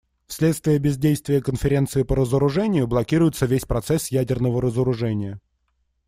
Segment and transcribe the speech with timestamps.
[0.25, 5.39] Вследствие бездействия Конференции по разоружению блокируется весь процесс ядерного разоружения.